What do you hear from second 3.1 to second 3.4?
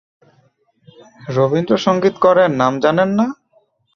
না?